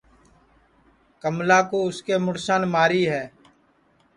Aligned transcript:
کملا 1.21 1.59
کُو 1.69 1.79
اُس 1.87 1.97
کے 2.05 2.15
مُڑسان 2.25 2.61
ماری 2.73 3.03
ہے 3.11 3.23